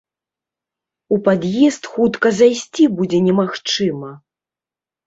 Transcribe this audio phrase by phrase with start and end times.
[1.15, 4.11] У пад'езд хутка зайсці будзе немагчыма!